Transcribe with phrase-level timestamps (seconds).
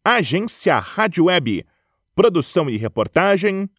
[0.03, 1.63] Agência Rádio Web.
[2.15, 3.69] Produção e reportagem.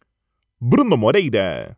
[0.61, 1.77] Bruno Moreira.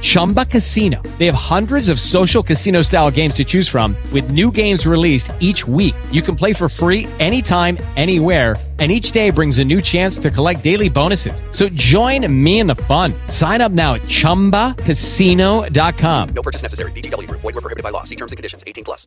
[0.00, 1.02] Chumba Casino.
[1.18, 5.32] They have hundreds of social casino style games to choose from, with new games released
[5.40, 5.96] each week.
[6.12, 10.30] You can play for free anytime, anywhere and each day brings a new chance to
[10.30, 11.42] collect daily bonuses.
[11.50, 13.12] So join me in the fun.
[13.26, 16.28] Sign up now at ChumbaCasino.com.
[16.28, 16.92] No purchase necessary.
[16.92, 17.26] VGW.
[17.28, 18.04] Void were prohibited by law.
[18.04, 18.62] See terms and conditions.
[18.64, 19.04] 18 plus.